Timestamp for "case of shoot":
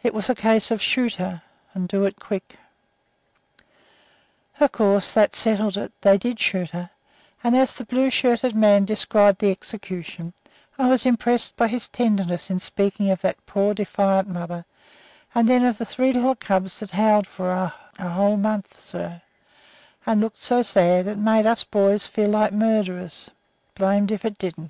0.36-1.16